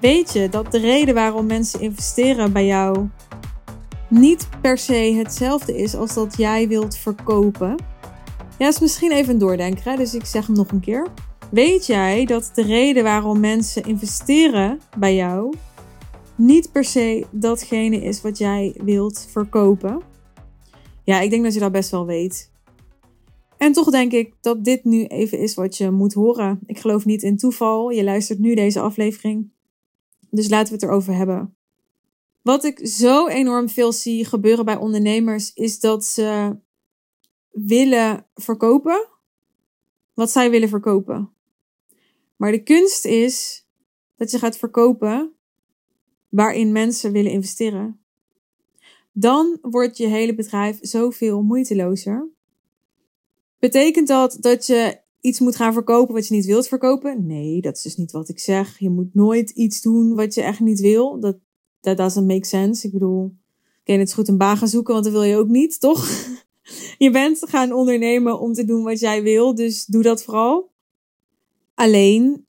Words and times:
Weet 0.00 0.32
je 0.32 0.48
dat 0.48 0.72
de 0.72 0.78
reden 0.78 1.14
waarom 1.14 1.46
mensen 1.46 1.80
investeren 1.80 2.52
bij 2.52 2.66
jou 2.66 3.08
niet 4.08 4.48
per 4.60 4.78
se 4.78 5.14
hetzelfde 5.18 5.76
is 5.76 5.94
als 5.94 6.14
dat 6.14 6.36
jij 6.36 6.68
wilt 6.68 6.96
verkopen? 6.96 7.76
Ja, 8.58 8.68
is 8.68 8.78
misschien 8.78 9.12
even 9.12 9.32
een 9.32 9.38
doordenker, 9.38 9.84
hè? 9.84 9.96
dus 9.96 10.14
ik 10.14 10.24
zeg 10.24 10.46
hem 10.46 10.56
nog 10.56 10.70
een 10.70 10.80
keer. 10.80 11.08
Weet 11.50 11.86
jij 11.86 12.24
dat 12.24 12.50
de 12.54 12.62
reden 12.62 13.02
waarom 13.02 13.40
mensen 13.40 13.84
investeren 13.84 14.80
bij 14.98 15.14
jou 15.14 15.54
niet 16.34 16.72
per 16.72 16.84
se 16.84 17.26
datgene 17.30 17.96
is 17.96 18.20
wat 18.20 18.38
jij 18.38 18.74
wilt 18.84 19.28
verkopen? 19.30 20.02
Ja, 21.04 21.20
ik 21.20 21.30
denk 21.30 21.42
dat 21.44 21.54
je 21.54 21.60
dat 21.60 21.72
best 21.72 21.90
wel 21.90 22.06
weet. 22.06 22.50
En 23.56 23.72
toch 23.72 23.90
denk 23.90 24.12
ik 24.12 24.34
dat 24.40 24.64
dit 24.64 24.84
nu 24.84 25.04
even 25.04 25.38
is 25.38 25.54
wat 25.54 25.76
je 25.76 25.90
moet 25.90 26.14
horen. 26.14 26.58
Ik 26.66 26.78
geloof 26.78 27.04
niet 27.04 27.22
in 27.22 27.36
toeval. 27.36 27.90
Je 27.90 28.04
luistert 28.04 28.38
nu 28.38 28.54
deze 28.54 28.80
aflevering. 28.80 29.50
Dus 30.30 30.48
laten 30.48 30.68
we 30.68 30.74
het 30.74 30.82
erover 30.82 31.14
hebben. 31.14 31.56
Wat 32.42 32.64
ik 32.64 32.86
zo 32.86 33.26
enorm 33.26 33.68
veel 33.68 33.92
zie 33.92 34.24
gebeuren 34.24 34.64
bij 34.64 34.76
ondernemers 34.76 35.52
is 35.54 35.80
dat 35.80 36.04
ze 36.04 36.56
willen 37.50 38.26
verkopen 38.34 39.08
wat 40.18 40.30
zij 40.30 40.50
willen 40.50 40.68
verkopen. 40.68 41.32
Maar 42.36 42.52
de 42.52 42.62
kunst 42.62 43.04
is 43.04 43.66
dat 44.16 44.30
je 44.30 44.38
gaat 44.38 44.58
verkopen 44.58 45.32
waarin 46.28 46.72
mensen 46.72 47.12
willen 47.12 47.32
investeren. 47.32 48.00
Dan 49.12 49.58
wordt 49.60 49.96
je 49.96 50.06
hele 50.06 50.34
bedrijf 50.34 50.78
zoveel 50.80 51.42
moeitelozer. 51.42 52.28
Betekent 53.58 54.08
dat 54.08 54.36
dat 54.40 54.66
je 54.66 55.00
iets 55.28 55.40
moet 55.40 55.56
gaan 55.56 55.72
verkopen 55.72 56.14
wat 56.14 56.28
je 56.28 56.34
niet 56.34 56.46
wilt 56.46 56.68
verkopen? 56.68 57.26
Nee, 57.26 57.60
dat 57.60 57.76
is 57.76 57.82
dus 57.82 57.96
niet 57.96 58.12
wat 58.12 58.28
ik 58.28 58.38
zeg. 58.38 58.78
Je 58.78 58.90
moet 58.90 59.14
nooit 59.14 59.50
iets 59.50 59.80
doen 59.80 60.14
wat 60.14 60.34
je 60.34 60.42
echt 60.42 60.60
niet 60.60 60.80
wil. 60.80 61.20
Dat 61.20 61.36
that 61.80 61.96
doesn't 61.96 62.26
make 62.26 62.46
sense. 62.46 62.86
Ik 62.86 62.92
bedoel, 62.92 63.34
kan 63.84 63.94
je 63.94 64.00
het 64.00 64.14
goed 64.14 64.28
een 64.28 64.38
baan 64.38 64.56
gaan 64.56 64.68
zoeken, 64.68 64.92
want 64.92 65.04
dat 65.04 65.14
wil 65.14 65.22
je 65.22 65.36
ook 65.36 65.48
niet, 65.48 65.80
toch? 65.80 66.08
je 66.98 67.10
bent 67.10 67.38
gaan 67.48 67.72
ondernemen 67.72 68.40
om 68.40 68.52
te 68.52 68.64
doen 68.64 68.82
wat 68.82 69.00
jij 69.00 69.22
wil, 69.22 69.54
dus 69.54 69.86
doe 69.86 70.02
dat 70.02 70.22
vooral. 70.22 70.70
Alleen, 71.74 72.46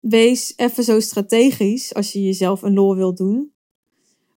wees 0.00 0.52
even 0.56 0.84
zo 0.84 1.00
strategisch 1.00 1.94
als 1.94 2.12
je 2.12 2.22
jezelf 2.22 2.62
een 2.62 2.74
lol 2.74 2.96
wilt 2.96 3.16
doen. 3.16 3.52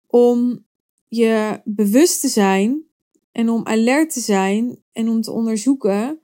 Om 0.06 0.64
je 1.08 1.60
bewust 1.64 2.20
te 2.20 2.28
zijn 2.28 2.84
en 3.32 3.48
om 3.48 3.66
alert 3.66 4.12
te 4.12 4.20
zijn 4.20 4.78
en 4.92 5.08
om 5.08 5.20
te 5.20 5.30
onderzoeken 5.32 6.20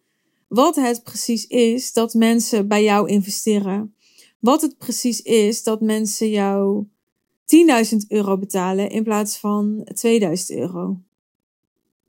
wat 0.47 0.77
het 0.77 1.03
precies 1.03 1.47
is 1.47 1.93
dat 1.93 2.15
mensen 2.15 2.69
bij 2.69 2.83
jou 2.83 3.09
investeren. 3.09 3.95
Wat 4.39 4.63
het 4.63 4.79
precies 4.79 5.23
is 5.23 5.63
dat 5.63 5.81
mensen 5.81 6.31
jou 6.31 6.87
10.000 7.91 7.97
euro 8.09 8.39
betalen 8.39 8.91
in 8.91 9.03
plaats 9.03 9.39
van 9.39 9.87
2000 9.95 10.59
euro. 10.59 11.01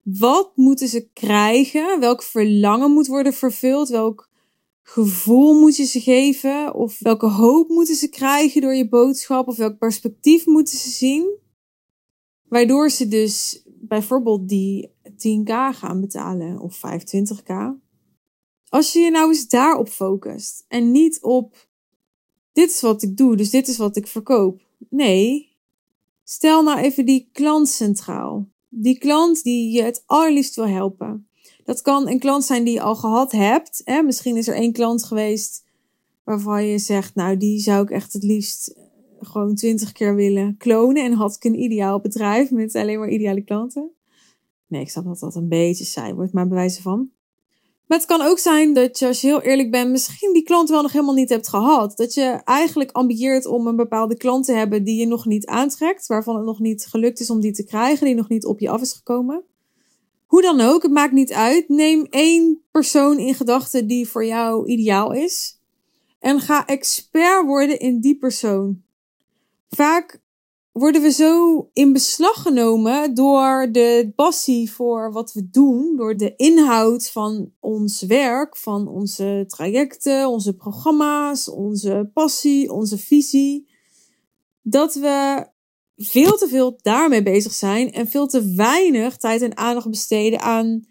Wat 0.01 0.51
moeten 0.55 0.87
ze 0.87 1.09
krijgen? 1.13 1.99
Welk 1.99 2.23
verlangen 2.23 2.91
moet 2.91 3.07
worden 3.07 3.33
vervuld? 3.33 3.89
Welk 3.89 4.29
gevoel 4.83 5.59
moet 5.59 5.75
je 5.75 5.83
ze 5.83 5.99
geven? 5.99 6.73
Of 6.73 6.99
welke 6.99 7.27
hoop 7.27 7.69
moeten 7.69 7.95
ze 7.95 8.09
krijgen 8.09 8.61
door 8.61 8.75
je 8.75 8.89
boodschap? 8.89 9.47
Of 9.47 9.57
welk 9.57 9.77
perspectief 9.77 10.45
moeten 10.45 10.77
ze 10.77 10.89
zien? 10.89 11.37
Waardoor 12.43 12.89
ze 12.89 13.07
dus 13.07 13.63
bijvoorbeeld 13.65 14.49
die 14.49 14.91
10k 15.11 15.51
gaan 15.71 16.01
betalen 16.01 16.59
of 16.59 16.77
25k. 16.77 17.53
Als 18.69 18.93
je 18.93 18.99
je 18.99 19.11
nou 19.11 19.27
eens 19.27 19.47
daarop 19.47 19.89
focust 19.89 20.65
en 20.67 20.91
niet 20.91 21.21
op 21.21 21.67
dit 22.53 22.69
is 22.69 22.81
wat 22.81 23.01
ik 23.01 23.17
doe, 23.17 23.35
dus 23.35 23.49
dit 23.49 23.67
is 23.67 23.77
wat 23.77 23.95
ik 23.95 24.07
verkoop. 24.07 24.61
Nee, 24.89 25.55
stel 26.23 26.63
nou 26.63 26.79
even 26.79 27.05
die 27.05 27.29
klant 27.31 27.69
centraal. 27.69 28.47
Die 28.69 28.97
klant 28.97 29.43
die 29.43 29.71
je 29.71 29.81
het 29.81 30.03
allerliefst 30.05 30.55
wil 30.55 30.67
helpen. 30.67 31.27
Dat 31.63 31.81
kan 31.81 32.07
een 32.07 32.19
klant 32.19 32.43
zijn 32.43 32.63
die 32.63 32.73
je 32.73 32.81
al 32.81 32.95
gehad 32.95 33.31
hebt. 33.31 33.81
Hè? 33.83 34.01
Misschien 34.01 34.37
is 34.37 34.47
er 34.47 34.55
één 34.55 34.71
klant 34.71 35.03
geweest 35.03 35.65
waarvan 36.23 36.65
je 36.65 36.77
zegt, 36.77 37.15
nou 37.15 37.37
die 37.37 37.59
zou 37.59 37.83
ik 37.83 37.89
echt 37.89 38.13
het 38.13 38.23
liefst 38.23 38.75
gewoon 39.19 39.55
twintig 39.55 39.91
keer 39.91 40.15
willen 40.15 40.57
klonen. 40.57 41.03
En 41.03 41.13
had 41.13 41.35
ik 41.35 41.43
een 41.43 41.61
ideaal 41.61 41.99
bedrijf 41.99 42.51
met 42.51 42.75
alleen 42.75 42.99
maar 42.99 43.09
ideale 43.09 43.41
klanten. 43.41 43.91
Nee, 44.67 44.81
ik 44.81 44.89
snap 44.89 45.05
dat 45.05 45.19
dat 45.19 45.35
een 45.35 45.47
beetje 45.47 45.85
saai 45.85 46.13
wordt, 46.13 46.33
maar 46.33 46.47
bewijzen 46.47 46.83
van. 46.83 47.09
Maar 47.87 47.97
het 47.97 48.07
kan 48.07 48.21
ook 48.21 48.39
zijn 48.39 48.73
dat 48.73 48.99
je, 48.99 49.07
als 49.07 49.21
je 49.21 49.27
heel 49.27 49.41
eerlijk 49.41 49.71
bent, 49.71 49.91
misschien 49.91 50.33
die 50.33 50.43
klant 50.43 50.69
wel 50.69 50.81
nog 50.81 50.91
helemaal 50.91 51.13
niet 51.13 51.29
hebt 51.29 51.47
gehad. 51.47 51.97
Dat 51.97 52.13
je 52.13 52.41
eigenlijk 52.43 52.91
ambieert 52.91 53.45
om 53.45 53.67
een 53.67 53.75
bepaalde 53.75 54.17
klant 54.17 54.45
te 54.45 54.53
hebben 54.53 54.83
die 54.83 54.99
je 54.99 55.07
nog 55.07 55.25
niet 55.25 55.45
aantrekt, 55.45 56.07
waarvan 56.07 56.35
het 56.35 56.45
nog 56.45 56.59
niet 56.59 56.85
gelukt 56.85 57.19
is 57.19 57.29
om 57.29 57.39
die 57.39 57.51
te 57.51 57.63
krijgen, 57.63 58.05
die 58.05 58.15
nog 58.15 58.29
niet 58.29 58.45
op 58.45 58.59
je 58.59 58.69
af 58.69 58.81
is 58.81 58.93
gekomen. 58.93 59.43
Hoe 60.25 60.41
dan 60.41 60.61
ook, 60.61 60.83
het 60.83 60.91
maakt 60.91 61.13
niet 61.13 61.33
uit. 61.33 61.69
Neem 61.69 62.07
één 62.09 62.61
persoon 62.71 63.19
in 63.19 63.35
gedachten 63.35 63.87
die 63.87 64.07
voor 64.07 64.25
jou 64.25 64.67
ideaal 64.67 65.13
is. 65.13 65.59
En 66.19 66.39
ga 66.39 66.65
expert 66.65 67.45
worden 67.45 67.79
in 67.79 67.99
die 67.99 68.17
persoon. 68.17 68.83
Vaak 69.69 70.21
worden 70.77 71.01
we 71.01 71.11
zo 71.11 71.69
in 71.73 71.93
beslag 71.93 72.41
genomen 72.41 73.13
door 73.13 73.67
de 73.71 74.11
passie 74.15 74.71
voor 74.71 75.11
wat 75.11 75.33
we 75.33 75.49
doen, 75.49 75.95
door 75.95 76.17
de 76.17 76.35
inhoud 76.35 77.09
van 77.09 77.51
ons 77.59 78.01
werk, 78.01 78.57
van 78.57 78.87
onze 78.87 79.43
trajecten, 79.47 80.27
onze 80.27 80.55
programma's, 80.55 81.49
onze 81.49 82.09
passie, 82.13 82.71
onze 82.71 82.97
visie, 82.97 83.69
dat 84.61 84.93
we 84.95 85.47
veel 85.95 86.37
te 86.37 86.47
veel 86.47 86.79
daarmee 86.81 87.23
bezig 87.23 87.53
zijn 87.53 87.91
en 87.91 88.07
veel 88.07 88.27
te 88.27 88.53
weinig 88.53 89.17
tijd 89.17 89.41
en 89.41 89.57
aandacht 89.57 89.89
besteden 89.89 90.39
aan 90.39 90.85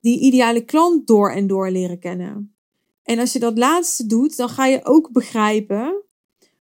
die 0.00 0.20
ideale 0.20 0.64
klant 0.64 1.06
door 1.06 1.30
en 1.30 1.46
door 1.46 1.70
leren 1.70 1.98
kennen. 1.98 2.54
En 3.02 3.18
als 3.18 3.32
je 3.32 3.38
dat 3.38 3.58
laatste 3.58 4.06
doet, 4.06 4.36
dan 4.36 4.48
ga 4.48 4.66
je 4.66 4.84
ook 4.84 5.12
begrijpen 5.12 6.01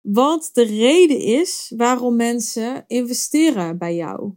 wat 0.00 0.50
de 0.52 0.62
reden 0.62 1.20
is 1.20 1.72
waarom 1.76 2.16
mensen 2.16 2.84
investeren 2.86 3.78
bij 3.78 3.94
jou. 3.94 4.32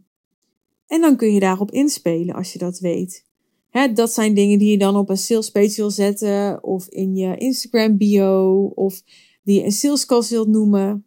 En 0.86 1.00
dan 1.00 1.16
kun 1.16 1.32
je 1.32 1.40
daarop 1.40 1.70
inspelen 1.70 2.34
als 2.34 2.52
je 2.52 2.58
dat 2.58 2.78
weet. 2.78 3.24
Hè, 3.70 3.92
dat 3.92 4.12
zijn 4.12 4.34
dingen 4.34 4.58
die 4.58 4.70
je 4.70 4.78
dan 4.78 4.96
op 4.96 5.08
een 5.08 5.16
sales 5.16 5.50
page 5.50 5.74
wil 5.76 5.90
zetten, 5.90 6.64
of 6.64 6.88
in 6.88 7.16
je 7.16 7.36
Instagram 7.36 7.96
bio, 7.96 8.64
of 8.74 9.02
die 9.42 9.58
je 9.58 9.64
een 9.64 9.72
salescast 9.72 10.30
wilt 10.30 10.48
noemen. 10.48 11.06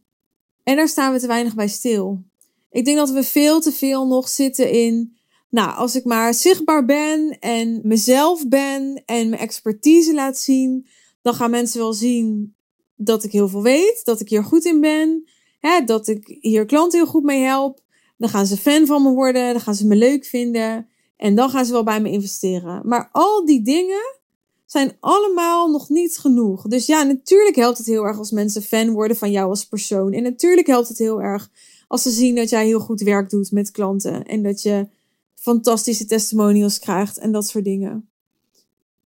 En 0.63 0.75
daar 0.75 0.87
staan 0.87 1.13
we 1.13 1.19
te 1.19 1.27
weinig 1.27 1.55
bij 1.55 1.67
stil. 1.67 2.23
Ik 2.69 2.85
denk 2.85 2.97
dat 2.97 3.09
we 3.09 3.23
veel 3.23 3.61
te 3.61 3.71
veel 3.71 4.07
nog 4.07 4.29
zitten 4.29 4.71
in, 4.71 5.17
nou, 5.49 5.77
als 5.77 5.95
ik 5.95 6.03
maar 6.03 6.33
zichtbaar 6.33 6.85
ben 6.85 7.39
en 7.39 7.79
mezelf 7.83 8.47
ben 8.47 9.03
en 9.05 9.29
mijn 9.29 9.41
expertise 9.41 10.13
laat 10.13 10.37
zien, 10.37 10.87
dan 11.21 11.33
gaan 11.33 11.49
mensen 11.49 11.79
wel 11.79 11.93
zien 11.93 12.56
dat 12.97 13.23
ik 13.23 13.31
heel 13.31 13.47
veel 13.47 13.63
weet, 13.63 14.01
dat 14.03 14.19
ik 14.19 14.29
hier 14.29 14.43
goed 14.43 14.65
in 14.65 14.81
ben, 14.81 15.29
hè, 15.59 15.83
dat 15.83 16.07
ik 16.07 16.37
hier 16.41 16.65
klanten 16.65 16.99
heel 16.99 17.07
goed 17.07 17.23
mee 17.23 17.41
help. 17.41 17.79
Dan 18.17 18.29
gaan 18.29 18.45
ze 18.45 18.57
fan 18.57 18.85
van 18.85 19.03
me 19.03 19.09
worden, 19.09 19.51
dan 19.51 19.61
gaan 19.61 19.75
ze 19.75 19.87
me 19.87 19.95
leuk 19.95 20.25
vinden 20.25 20.87
en 21.17 21.35
dan 21.35 21.49
gaan 21.49 21.65
ze 21.65 21.71
wel 21.71 21.83
bij 21.83 22.01
me 22.01 22.09
investeren. 22.09 22.81
Maar 22.87 23.09
al 23.11 23.45
die 23.45 23.61
dingen 23.63 24.15
zijn 24.65 24.97
allemaal 24.99 25.71
nog 25.71 25.89
niet 25.89 26.17
genoeg. 26.17 26.67
Dus 26.67 26.85
ja, 26.85 27.03
natuurlijk 27.03 27.55
helpt 27.55 27.77
het 27.77 27.87
heel 27.87 28.03
erg 28.03 28.17
als 28.17 28.31
mensen 28.31 28.61
fan 28.61 28.91
worden 28.91 29.17
van 29.17 29.31
jou 29.31 29.49
als 29.49 29.67
persoon. 29.67 30.13
En 30.13 30.23
natuurlijk 30.23 30.67
helpt 30.67 30.87
het 30.87 30.97
heel 30.97 31.21
erg 31.21 31.49
als 31.87 32.01
ze 32.01 32.09
zien 32.09 32.35
dat 32.35 32.49
jij 32.49 32.65
heel 32.65 32.79
goed 32.79 33.01
werk 33.01 33.29
doet 33.29 33.51
met 33.51 33.71
klanten 33.71 34.25
en 34.25 34.43
dat 34.43 34.61
je 34.61 34.87
fantastische 35.35 36.05
testimonials 36.05 36.79
krijgt 36.79 37.17
en 37.17 37.31
dat 37.31 37.47
soort 37.47 37.63
dingen. 37.63 38.09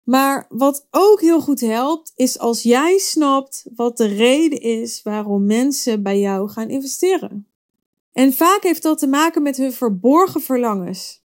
Maar 0.03 0.45
wat 0.49 0.87
ook 0.91 1.21
heel 1.21 1.41
goed 1.41 1.59
helpt, 1.59 2.11
is 2.15 2.39
als 2.39 2.63
jij 2.63 2.97
snapt 2.97 3.65
wat 3.75 3.97
de 3.97 4.05
reden 4.05 4.61
is 4.61 5.01
waarom 5.01 5.45
mensen 5.45 6.03
bij 6.03 6.19
jou 6.19 6.49
gaan 6.49 6.69
investeren. 6.69 7.47
En 8.13 8.33
vaak 8.33 8.63
heeft 8.63 8.83
dat 8.83 8.99
te 8.99 9.07
maken 9.07 9.41
met 9.41 9.57
hun 9.57 9.73
verborgen 9.73 10.41
verlangens. 10.41 11.23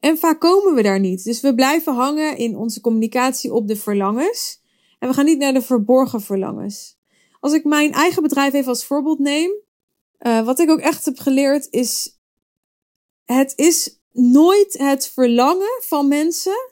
En 0.00 0.18
vaak 0.18 0.40
komen 0.40 0.74
we 0.74 0.82
daar 0.82 1.00
niet. 1.00 1.24
Dus 1.24 1.40
we 1.40 1.54
blijven 1.54 1.94
hangen 1.94 2.36
in 2.36 2.56
onze 2.56 2.80
communicatie 2.80 3.52
op 3.52 3.68
de 3.68 3.76
verlangens. 3.76 4.60
En 4.98 5.08
we 5.08 5.14
gaan 5.14 5.24
niet 5.24 5.38
naar 5.38 5.52
de 5.52 5.62
verborgen 5.62 6.20
verlangens. 6.20 6.98
Als 7.40 7.52
ik 7.52 7.64
mijn 7.64 7.92
eigen 7.92 8.22
bedrijf 8.22 8.52
even 8.52 8.68
als 8.68 8.84
voorbeeld 8.84 9.18
neem. 9.18 9.50
Uh, 10.20 10.44
wat 10.44 10.58
ik 10.58 10.70
ook 10.70 10.78
echt 10.78 11.04
heb 11.04 11.18
geleerd 11.18 11.66
is. 11.70 12.18
Het 13.24 13.52
is 13.56 14.00
nooit 14.12 14.78
het 14.78 15.08
verlangen 15.08 15.80
van 15.80 16.08
mensen 16.08 16.71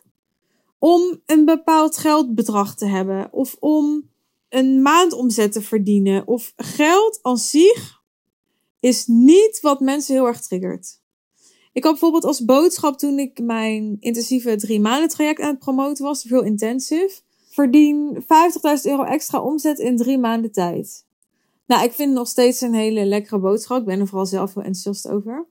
om 0.80 1.20
een 1.26 1.44
bepaald 1.44 1.96
geldbedrag 1.96 2.74
te 2.74 2.86
hebben 2.86 3.32
of 3.32 3.56
om 3.58 4.10
een 4.48 4.82
maandomzet 4.82 5.52
te 5.52 5.62
verdienen 5.62 6.26
of 6.26 6.52
geld 6.56 7.18
als 7.22 7.50
zich 7.50 8.02
is 8.80 9.06
niet 9.06 9.58
wat 9.60 9.80
mensen 9.80 10.14
heel 10.14 10.26
erg 10.26 10.40
triggert. 10.40 11.00
Ik 11.72 11.82
had 11.82 11.92
bijvoorbeeld 11.92 12.24
als 12.24 12.44
boodschap 12.44 12.98
toen 12.98 13.18
ik 13.18 13.40
mijn 13.42 13.96
intensieve 14.00 14.56
drie 14.56 14.80
maanden 14.80 15.08
traject 15.08 15.40
aan 15.40 15.50
het 15.50 15.58
promoten 15.58 16.04
was, 16.04 16.22
veel 16.22 16.42
intensief, 16.42 17.22
verdien 17.48 18.22
50.000 18.22 18.26
euro 18.82 19.02
extra 19.02 19.40
omzet 19.40 19.78
in 19.78 19.96
drie 19.96 20.18
maanden 20.18 20.52
tijd. 20.52 21.06
Nou, 21.66 21.84
ik 21.84 21.92
vind 21.92 22.08
het 22.08 22.18
nog 22.18 22.28
steeds 22.28 22.60
een 22.60 22.74
hele 22.74 23.04
lekkere 23.04 23.38
boodschap. 23.38 23.78
Ik 23.78 23.84
ben 23.84 24.00
er 24.00 24.06
vooral 24.06 24.26
zelf 24.26 24.54
heel 24.54 24.62
enthousiast 24.62 25.08
over. 25.08 25.46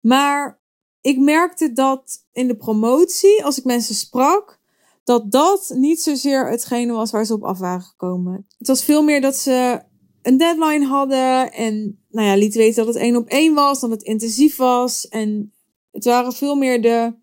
Maar 0.00 0.60
ik 1.00 1.18
merkte 1.18 1.72
dat 1.72 2.26
in 2.32 2.48
de 2.48 2.56
promotie, 2.56 3.44
als 3.44 3.58
ik 3.58 3.64
mensen 3.64 3.94
sprak, 3.94 4.60
dat 5.04 5.30
dat 5.30 5.72
niet 5.74 6.02
zozeer 6.02 6.50
hetgene 6.50 6.92
was 6.92 7.10
waar 7.10 7.24
ze 7.24 7.34
op 7.34 7.42
af 7.44 7.58
waren 7.58 7.82
gekomen. 7.82 8.46
Het 8.58 8.66
was 8.66 8.84
veel 8.84 9.02
meer 9.02 9.20
dat 9.20 9.36
ze 9.36 9.82
een 10.22 10.36
deadline 10.36 10.86
hadden 10.86 11.52
en 11.52 12.04
nou 12.10 12.26
ja, 12.26 12.36
liet 12.36 12.54
weten 12.54 12.84
dat 12.84 12.94
het 12.94 13.02
één 13.02 13.16
op 13.16 13.28
één 13.28 13.54
was, 13.54 13.80
dat 13.80 13.90
het 13.90 14.02
intensief 14.02 14.56
was. 14.56 15.08
En 15.08 15.52
het 15.90 16.04
waren 16.04 16.32
veel 16.32 16.54
meer 16.54 16.82
de, 16.82 17.14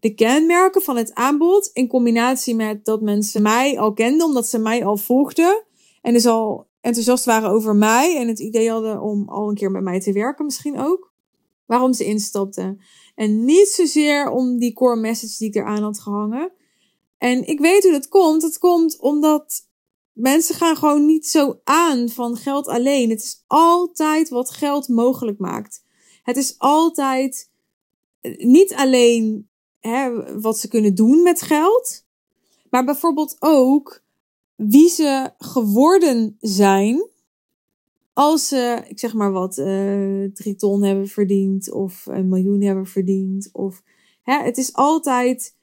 de 0.00 0.14
kenmerken 0.14 0.82
van 0.82 0.96
het 0.96 1.14
aanbod 1.14 1.70
in 1.72 1.88
combinatie 1.88 2.54
met 2.54 2.84
dat 2.84 3.00
mensen 3.00 3.42
mij 3.42 3.78
al 3.78 3.92
kenden, 3.92 4.26
omdat 4.26 4.46
ze 4.46 4.58
mij 4.58 4.84
al 4.84 4.96
volgden 4.96 5.64
en 6.02 6.12
dus 6.12 6.26
al 6.26 6.66
enthousiast 6.80 7.24
waren 7.24 7.50
over 7.50 7.76
mij 7.76 8.16
en 8.18 8.28
het 8.28 8.38
idee 8.38 8.70
hadden 8.70 9.00
om 9.00 9.28
al 9.28 9.48
een 9.48 9.54
keer 9.54 9.70
met 9.70 9.82
mij 9.82 10.00
te 10.00 10.12
werken 10.12 10.44
misschien 10.44 10.78
ook. 10.78 11.14
Waarom 11.66 11.92
ze 11.92 12.04
instapten. 12.04 12.80
En 13.14 13.44
niet 13.44 13.68
zozeer 13.68 14.30
om 14.30 14.58
die 14.58 14.72
core 14.72 14.96
message 14.96 15.38
die 15.38 15.48
ik 15.48 15.54
eraan 15.54 15.82
had 15.82 16.00
gehangen. 16.00 16.52
En 17.18 17.46
ik 17.46 17.60
weet 17.60 17.82
hoe 17.82 17.92
dat 17.92 18.08
komt. 18.08 18.42
Het 18.42 18.58
komt 18.58 18.98
omdat 19.00 19.68
mensen 20.12 20.54
gaan 20.54 20.76
gewoon 20.76 21.06
niet 21.06 21.26
zo 21.26 21.60
aan 21.64 22.08
van 22.08 22.36
geld 22.36 22.66
alleen. 22.66 23.10
Het 23.10 23.22
is 23.22 23.44
altijd 23.46 24.28
wat 24.28 24.50
geld 24.50 24.88
mogelijk 24.88 25.38
maakt. 25.38 25.84
Het 26.22 26.36
is 26.36 26.54
altijd 26.58 27.50
eh, 28.20 28.36
niet 28.46 28.74
alleen 28.74 29.48
hè, 29.80 30.40
wat 30.40 30.58
ze 30.58 30.68
kunnen 30.68 30.94
doen 30.94 31.22
met 31.22 31.42
geld, 31.42 32.04
maar 32.70 32.84
bijvoorbeeld 32.84 33.36
ook 33.38 34.02
wie 34.54 34.88
ze 34.88 35.30
geworden 35.38 36.36
zijn 36.40 37.08
als 38.16 38.48
ze, 38.48 38.82
ik 38.88 38.98
zeg 38.98 39.14
maar 39.14 39.32
wat, 39.32 39.58
uh, 39.58 40.24
drie 40.34 40.54
ton 40.54 40.82
hebben 40.82 41.08
verdiend 41.08 41.72
of 41.72 42.06
een 42.06 42.28
miljoen 42.28 42.62
hebben 42.62 42.86
verdiend. 42.86 43.48
Of, 43.52 43.82
hè, 44.22 44.42
het 44.42 44.56
is 44.56 44.72
altijd 44.72 45.54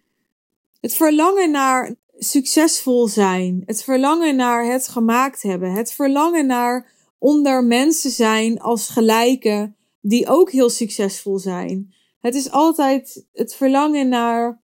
het 0.80 0.94
verlangen 0.94 1.52
naar 1.52 1.96
succesvol 2.18 3.08
zijn. 3.08 3.64
Het 3.66 3.84
verlangen 3.84 4.36
naar 4.36 4.66
het 4.66 4.88
gemaakt 4.88 5.42
hebben. 5.42 5.72
Het 5.72 5.92
verlangen 5.92 6.46
naar 6.46 6.92
onder 7.18 7.64
mensen 7.64 8.12
zijn 8.12 8.60
als 8.60 8.90
gelijken 8.90 9.76
die 10.02 10.28
ook 10.28 10.52
heel 10.52 10.70
succesvol 10.70 11.40
zijn. 11.40 11.94
Het 12.20 12.36
is 12.36 12.52
altijd 12.52 13.26
het 13.32 13.56
verlangen 13.56 14.10
naar 14.10 14.62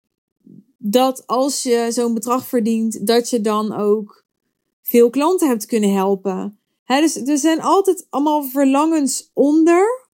dat 0.78 1.26
als 1.26 1.62
je 1.62 1.86
zo'n 1.90 2.14
bedrag 2.14 2.46
verdient, 2.46 3.06
dat 3.06 3.30
je 3.30 3.40
dan 3.40 3.72
ook 3.72 4.24
veel 4.82 5.10
klanten 5.10 5.48
hebt 5.48 5.66
kunnen 5.66 5.92
helpen. 5.92 6.58
Dus 6.86 7.16
er 7.16 7.38
zijn 7.38 7.60
altijd 7.60 8.06
allemaal 8.10 8.42
verlangens 8.42 9.30
onder 9.32 10.08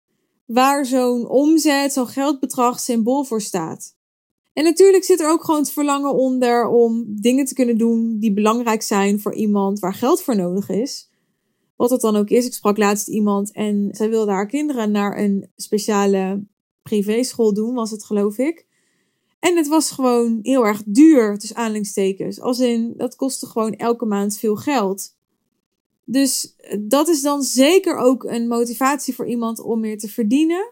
waar 0.45 0.85
zo'n 0.85 1.27
omzet, 1.27 1.93
zo'n 1.93 2.07
geldbedrag 2.07 2.79
symbool 2.79 3.23
voor 3.23 3.41
staat. 3.41 3.95
En 4.53 4.63
natuurlijk 4.63 5.03
zit 5.03 5.19
er 5.19 5.29
ook 5.29 5.43
gewoon 5.43 5.59
het 5.59 5.71
verlangen 5.71 6.13
onder 6.13 6.67
om 6.67 7.05
dingen 7.07 7.45
te 7.45 7.53
kunnen 7.53 7.77
doen 7.77 8.19
die 8.19 8.33
belangrijk 8.33 8.81
zijn 8.81 9.19
voor 9.19 9.33
iemand 9.33 9.79
waar 9.79 9.93
geld 9.93 10.21
voor 10.21 10.35
nodig 10.35 10.69
is. 10.69 11.09
Wat 11.75 11.89
dat 11.89 12.01
dan 12.01 12.15
ook 12.15 12.29
is. 12.29 12.45
Ik 12.45 12.53
sprak 12.53 12.77
laatst 12.77 13.07
iemand 13.07 13.51
en 13.51 13.89
zij 13.91 14.09
wilde 14.09 14.31
haar 14.31 14.47
kinderen 14.47 14.91
naar 14.91 15.17
een 15.17 15.51
speciale 15.55 16.43
privéschool 16.81 17.53
doen, 17.53 17.73
was 17.73 17.91
het 17.91 18.03
geloof 18.03 18.37
ik. 18.37 18.65
En 19.39 19.57
het 19.57 19.67
was 19.67 19.91
gewoon 19.91 20.39
heel 20.41 20.65
erg 20.65 20.83
duur, 20.85 21.37
tussen 21.37 21.57
aanleidingstekens. 21.57 22.41
Als 22.41 22.59
in, 22.59 22.93
dat 22.97 23.15
kostte 23.15 23.45
gewoon 23.45 23.73
elke 23.73 24.05
maand 24.05 24.37
veel 24.37 24.55
geld. 24.55 25.16
Dus 26.09 26.55
dat 26.79 27.07
is 27.07 27.21
dan 27.21 27.43
zeker 27.43 27.97
ook 27.97 28.23
een 28.23 28.47
motivatie 28.47 29.15
voor 29.15 29.27
iemand 29.27 29.59
om 29.59 29.79
meer 29.79 29.97
te 29.97 30.07
verdienen. 30.07 30.71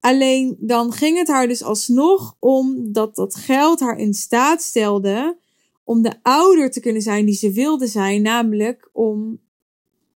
Alleen 0.00 0.56
dan 0.60 0.92
ging 0.92 1.18
het 1.18 1.28
haar 1.28 1.48
dus 1.48 1.62
alsnog 1.62 2.36
om 2.38 2.92
dat 2.92 3.14
dat 3.14 3.34
geld 3.34 3.80
haar 3.80 3.98
in 3.98 4.14
staat 4.14 4.62
stelde 4.62 5.36
om 5.84 6.02
de 6.02 6.14
ouder 6.22 6.70
te 6.70 6.80
kunnen 6.80 7.02
zijn 7.02 7.24
die 7.24 7.34
ze 7.34 7.52
wilde 7.52 7.86
zijn, 7.86 8.22
namelijk 8.22 8.90
om 8.92 9.40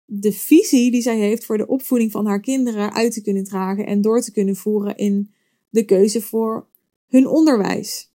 de 0.06 0.32
visie 0.32 0.92
die 0.92 1.02
zij 1.02 1.18
heeft 1.18 1.46
voor 1.46 1.58
de 1.58 1.68
opvoeding 1.68 2.12
van 2.12 2.26
haar 2.26 2.40
kinderen 2.40 2.94
uit 2.94 3.14
te 3.14 3.22
kunnen 3.22 3.44
dragen 3.44 3.86
en 3.86 4.02
door 4.02 4.22
te 4.22 4.32
kunnen 4.32 4.56
voeren 4.56 4.98
in 4.98 5.32
de 5.70 5.84
keuze 5.84 6.22
voor 6.22 6.68
hun 7.08 7.28
onderwijs. 7.28 8.12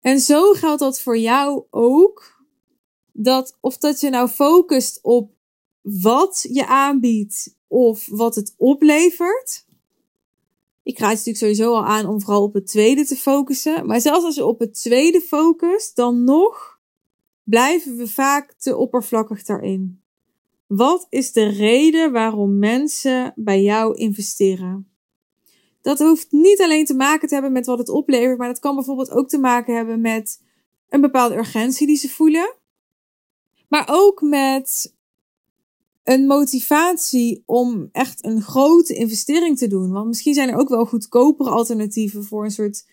En 0.00 0.20
zo 0.20 0.52
geldt 0.52 0.80
dat 0.80 1.00
voor 1.00 1.18
jou 1.18 1.64
ook. 1.70 2.33
Dat 3.16 3.56
of 3.60 3.78
dat 3.78 4.00
je 4.00 4.10
nou 4.10 4.28
focust 4.28 4.98
op 5.02 5.32
wat 5.80 6.46
je 6.50 6.66
aanbiedt 6.66 7.56
of 7.66 8.06
wat 8.10 8.34
het 8.34 8.54
oplevert. 8.56 9.66
Ik 10.82 10.98
raad 10.98 11.10
natuurlijk 11.10 11.38
sowieso 11.38 11.74
al 11.74 11.84
aan 11.84 12.06
om 12.06 12.20
vooral 12.20 12.42
op 12.42 12.54
het 12.54 12.66
tweede 12.66 13.04
te 13.04 13.16
focussen. 13.16 13.86
Maar 13.86 14.00
zelfs 14.00 14.24
als 14.24 14.34
je 14.34 14.44
op 14.44 14.58
het 14.58 14.74
tweede 14.74 15.20
focust, 15.20 15.96
dan 15.96 16.24
nog 16.24 16.78
blijven 17.42 17.96
we 17.96 18.08
vaak 18.08 18.54
te 18.58 18.76
oppervlakkig 18.76 19.42
daarin. 19.42 20.02
Wat 20.66 21.06
is 21.08 21.32
de 21.32 21.48
reden 21.48 22.12
waarom 22.12 22.58
mensen 22.58 23.32
bij 23.36 23.62
jou 23.62 23.96
investeren? 23.96 24.88
Dat 25.82 25.98
hoeft 25.98 26.32
niet 26.32 26.60
alleen 26.60 26.84
te 26.84 26.94
maken 26.94 27.28
te 27.28 27.34
hebben 27.34 27.52
met 27.52 27.66
wat 27.66 27.78
het 27.78 27.88
oplevert, 27.88 28.38
maar 28.38 28.48
dat 28.48 28.58
kan 28.58 28.74
bijvoorbeeld 28.74 29.10
ook 29.10 29.28
te 29.28 29.38
maken 29.38 29.76
hebben 29.76 30.00
met 30.00 30.42
een 30.88 31.00
bepaalde 31.00 31.36
urgentie 31.36 31.86
die 31.86 31.96
ze 31.96 32.08
voelen. 32.08 32.54
Maar 33.74 33.88
ook 33.90 34.20
met 34.22 34.94
een 36.04 36.26
motivatie 36.26 37.42
om 37.46 37.88
echt 37.92 38.24
een 38.24 38.42
grote 38.42 38.94
investering 38.94 39.58
te 39.58 39.66
doen. 39.66 39.92
Want 39.92 40.06
misschien 40.06 40.34
zijn 40.34 40.48
er 40.48 40.58
ook 40.58 40.68
wel 40.68 40.86
goedkopere 40.86 41.50
alternatieven 41.50 42.24
voor 42.24 42.44
een 42.44 42.50
soort 42.50 42.86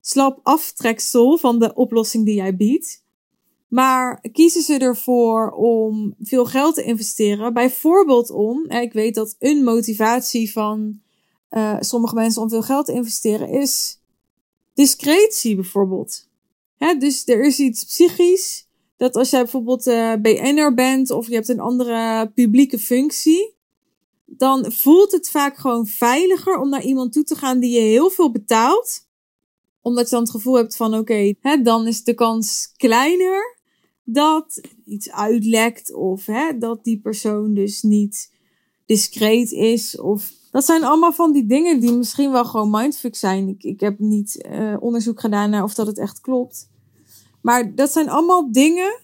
slap 0.00 0.40
aftreksel 0.42 1.38
van 1.38 1.58
de 1.58 1.74
oplossing 1.74 2.24
die 2.24 2.34
jij 2.34 2.56
biedt. 2.56 3.04
Maar 3.68 4.20
kiezen 4.32 4.62
ze 4.62 4.78
ervoor 4.78 5.50
om 5.50 6.14
veel 6.20 6.44
geld 6.44 6.74
te 6.74 6.82
investeren? 6.82 7.52
Bijvoorbeeld 7.52 8.30
om, 8.30 8.70
ik 8.70 8.92
weet 8.92 9.14
dat 9.14 9.36
een 9.38 9.64
motivatie 9.64 10.52
van 10.52 11.00
uh, 11.50 11.76
sommige 11.80 12.14
mensen 12.14 12.42
om 12.42 12.48
veel 12.48 12.62
geld 12.62 12.86
te 12.86 12.92
investeren 12.92 13.48
is 13.48 14.00
discretie 14.74 15.54
bijvoorbeeld. 15.54 16.28
Hè, 16.76 16.94
dus 16.94 17.26
er 17.26 17.44
is 17.44 17.58
iets 17.58 17.84
psychisch 17.84 18.67
dat 18.98 19.16
als 19.16 19.30
jij 19.30 19.42
bijvoorbeeld 19.42 19.86
uh, 19.86 20.12
eh, 20.12 20.20
BN'er 20.20 20.74
bent 20.74 21.10
of 21.10 21.28
je 21.28 21.34
hebt 21.34 21.48
een 21.48 21.60
andere 21.60 22.30
publieke 22.34 22.78
functie, 22.78 23.56
dan 24.24 24.72
voelt 24.72 25.12
het 25.12 25.30
vaak 25.30 25.56
gewoon 25.56 25.86
veiliger 25.86 26.58
om 26.58 26.68
naar 26.68 26.82
iemand 26.82 27.12
toe 27.12 27.24
te 27.24 27.34
gaan 27.34 27.58
die 27.58 27.70
je 27.70 27.80
heel 27.80 28.10
veel 28.10 28.30
betaalt. 28.30 29.06
Omdat 29.80 30.04
je 30.04 30.10
dan 30.10 30.20
het 30.22 30.30
gevoel 30.30 30.56
hebt 30.56 30.76
van 30.76 30.94
oké, 30.94 31.34
okay, 31.40 31.62
dan 31.62 31.86
is 31.86 32.04
de 32.04 32.14
kans 32.14 32.72
kleiner 32.76 33.56
dat 34.04 34.60
iets 34.84 35.10
uitlekt 35.10 35.94
of 35.94 36.26
hè, 36.26 36.58
dat 36.58 36.84
die 36.84 37.00
persoon 37.00 37.54
dus 37.54 37.82
niet 37.82 38.32
discreet 38.86 39.52
is. 39.52 39.98
Of 39.98 40.32
dat 40.50 40.64
zijn 40.64 40.84
allemaal 40.84 41.12
van 41.12 41.32
die 41.32 41.46
dingen 41.46 41.80
die 41.80 41.92
misschien 41.92 42.32
wel 42.32 42.44
gewoon 42.44 42.70
mindfuck 42.70 43.16
zijn. 43.16 43.48
Ik, 43.48 43.62
ik 43.62 43.80
heb 43.80 43.98
niet 43.98 44.48
uh, 44.50 44.76
onderzoek 44.80 45.20
gedaan 45.20 45.50
naar 45.50 45.62
of 45.62 45.74
dat 45.74 45.86
het 45.86 45.98
echt 45.98 46.20
klopt. 46.20 46.68
Maar 47.42 47.74
dat 47.74 47.92
zijn 47.92 48.08
allemaal 48.08 48.52
dingen 48.52 49.00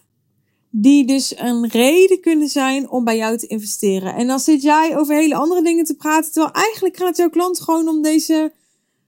die 0.69 1.05
dus 1.05 1.37
een 1.37 1.67
reden 1.67 2.19
kunnen 2.21 2.47
zijn 2.47 2.89
om 2.89 3.03
bij 3.03 3.17
jou 3.17 3.37
te 3.37 3.47
investeren. 3.47 4.15
En 4.15 4.27
dan 4.27 4.39
zit 4.39 4.61
jij 4.61 4.97
over 4.97 5.15
hele 5.15 5.35
andere 5.35 5.63
dingen 5.63 5.85
te 5.85 5.95
praten, 5.95 6.31
terwijl 6.31 6.53
eigenlijk 6.53 6.97
gaat 6.97 7.17
jouw 7.17 7.29
klant 7.29 7.61
gewoon 7.61 7.87
om 7.87 8.01
deze 8.01 8.53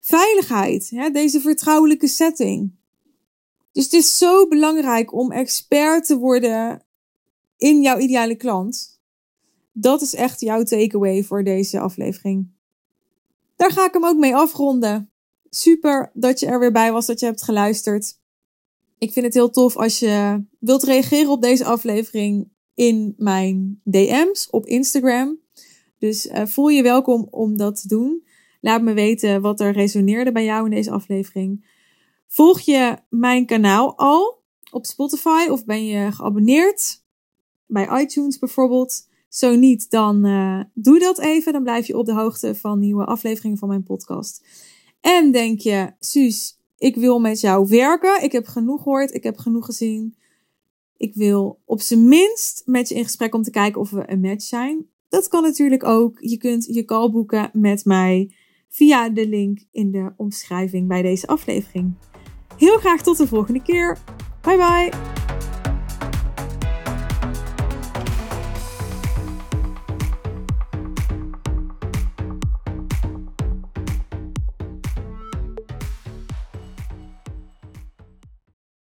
veiligheid, 0.00 0.90
hè, 0.90 1.10
deze 1.10 1.40
vertrouwelijke 1.40 2.08
setting. 2.08 2.74
Dus 3.72 3.84
het 3.84 3.92
is 3.92 4.18
zo 4.18 4.48
belangrijk 4.48 5.12
om 5.12 5.32
expert 5.32 6.06
te 6.06 6.18
worden 6.18 6.84
in 7.56 7.82
jouw 7.82 7.98
ideale 7.98 8.36
klant. 8.36 9.00
Dat 9.72 10.02
is 10.02 10.14
echt 10.14 10.40
jouw 10.40 10.62
takeaway 10.62 11.22
voor 11.22 11.44
deze 11.44 11.80
aflevering. 11.80 12.50
Daar 13.56 13.70
ga 13.70 13.86
ik 13.86 13.92
hem 13.92 14.04
ook 14.04 14.18
mee 14.18 14.36
afronden. 14.36 15.10
Super 15.50 16.10
dat 16.14 16.40
je 16.40 16.46
er 16.46 16.58
weer 16.58 16.72
bij 16.72 16.92
was, 16.92 17.06
dat 17.06 17.20
je 17.20 17.26
hebt 17.26 17.42
geluisterd. 17.42 18.20
Ik 19.02 19.12
vind 19.12 19.24
het 19.24 19.34
heel 19.34 19.50
tof 19.50 19.76
als 19.76 19.98
je 19.98 20.44
wilt 20.58 20.82
reageren 20.82 21.30
op 21.30 21.42
deze 21.42 21.64
aflevering 21.64 22.48
in 22.74 23.14
mijn 23.16 23.80
DM's 23.84 24.48
op 24.50 24.66
Instagram. 24.66 25.38
Dus 25.98 26.26
uh, 26.26 26.46
voel 26.46 26.68
je 26.68 26.82
welkom 26.82 27.26
om 27.30 27.56
dat 27.56 27.80
te 27.80 27.88
doen. 27.88 28.26
Laat 28.60 28.82
me 28.82 28.92
weten 28.92 29.40
wat 29.40 29.60
er 29.60 29.72
resoneerde 29.72 30.32
bij 30.32 30.44
jou 30.44 30.64
in 30.64 30.70
deze 30.70 30.90
aflevering. 30.90 31.66
Volg 32.26 32.60
je 32.60 32.98
mijn 33.08 33.46
kanaal 33.46 33.98
al 33.98 34.42
op 34.70 34.86
Spotify 34.86 35.46
of 35.48 35.64
ben 35.64 35.86
je 35.86 36.12
geabonneerd 36.12 37.02
bij 37.66 38.02
iTunes 38.02 38.38
bijvoorbeeld? 38.38 39.08
Zo 39.28 39.54
niet, 39.54 39.90
dan 39.90 40.26
uh, 40.26 40.60
doe 40.74 40.98
dat 40.98 41.18
even. 41.18 41.52
Dan 41.52 41.62
blijf 41.62 41.86
je 41.86 41.98
op 41.98 42.06
de 42.06 42.14
hoogte 42.14 42.54
van 42.54 42.78
nieuwe 42.78 43.04
afleveringen 43.04 43.58
van 43.58 43.68
mijn 43.68 43.82
podcast. 43.82 44.46
En 45.00 45.32
denk 45.32 45.60
je, 45.60 45.92
Suus, 45.98 46.61
ik 46.82 46.94
wil 46.94 47.18
met 47.18 47.40
jou 47.40 47.66
werken. 47.68 48.22
Ik 48.22 48.32
heb 48.32 48.46
genoeg 48.46 48.82
gehoord, 48.82 49.14
ik 49.14 49.22
heb 49.22 49.36
genoeg 49.36 49.64
gezien. 49.64 50.16
Ik 50.96 51.14
wil 51.14 51.60
op 51.64 51.80
zijn 51.80 52.08
minst 52.08 52.62
met 52.64 52.88
je 52.88 52.94
in 52.94 53.04
gesprek 53.04 53.34
om 53.34 53.42
te 53.42 53.50
kijken 53.50 53.80
of 53.80 53.90
we 53.90 54.10
een 54.10 54.20
match 54.20 54.44
zijn. 54.44 54.86
Dat 55.08 55.28
kan 55.28 55.42
natuurlijk 55.42 55.84
ook. 55.84 56.16
Je 56.20 56.36
kunt 56.36 56.66
je 56.66 56.84
call 56.84 57.10
boeken 57.10 57.50
met 57.52 57.84
mij 57.84 58.34
via 58.68 59.08
de 59.08 59.28
link 59.28 59.64
in 59.70 59.90
de 59.90 60.12
omschrijving 60.16 60.88
bij 60.88 61.02
deze 61.02 61.26
aflevering. 61.26 61.94
Heel 62.56 62.78
graag 62.78 63.02
tot 63.02 63.16
de 63.16 63.26
volgende 63.26 63.62
keer. 63.62 63.98
Bye 64.40 64.56
bye. 64.56 65.21